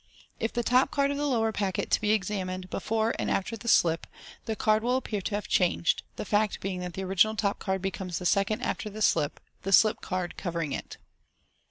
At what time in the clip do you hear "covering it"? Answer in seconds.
10.37-10.97